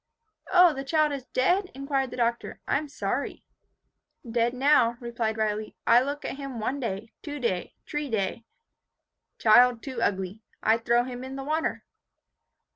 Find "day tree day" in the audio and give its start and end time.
7.39-8.43